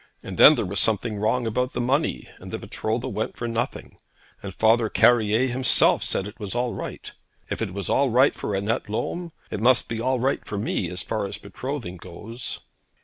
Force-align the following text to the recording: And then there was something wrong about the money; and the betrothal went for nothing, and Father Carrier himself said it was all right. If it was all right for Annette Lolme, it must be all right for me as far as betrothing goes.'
And 0.23 0.39
then 0.39 0.55
there 0.55 0.65
was 0.65 0.79
something 0.79 1.17
wrong 1.17 1.45
about 1.45 1.73
the 1.73 1.79
money; 1.79 2.27
and 2.39 2.49
the 2.49 2.57
betrothal 2.57 3.11
went 3.11 3.37
for 3.37 3.47
nothing, 3.47 3.99
and 4.41 4.51
Father 4.51 4.89
Carrier 4.89 5.45
himself 5.45 6.01
said 6.03 6.25
it 6.27 6.39
was 6.39 6.55
all 6.55 6.73
right. 6.73 7.11
If 7.51 7.61
it 7.61 7.71
was 7.71 7.87
all 7.87 8.09
right 8.09 8.33
for 8.33 8.55
Annette 8.55 8.89
Lolme, 8.89 9.31
it 9.51 9.59
must 9.61 9.87
be 9.87 10.01
all 10.01 10.19
right 10.19 10.43
for 10.43 10.57
me 10.57 10.89
as 10.89 11.03
far 11.03 11.27
as 11.27 11.37
betrothing 11.37 11.97
goes.' 11.97 12.61